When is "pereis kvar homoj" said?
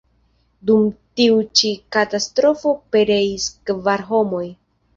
2.97-4.45